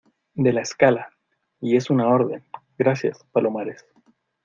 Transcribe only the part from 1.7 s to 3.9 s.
es una orden. gracias, Palomares.